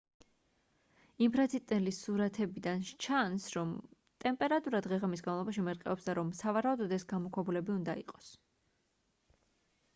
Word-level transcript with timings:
ინფრაწითელი 1.25 1.91
სურათებიდან 1.97 2.81
სჩანს 2.91 3.45
რომ 3.57 3.75
ტემპერატურა 4.25 4.81
დღე-ღამის 4.87 5.25
განმავლობაში 5.29 5.65
მერყეობს 5.69 6.09
და 6.11 6.19
რომ 6.21 6.35
სავარაუდოდ 6.43 6.99
ეს 6.99 7.09
გამოქვაბულები 7.15 7.75
უნდა 7.79 7.99
იყოს 8.05 8.31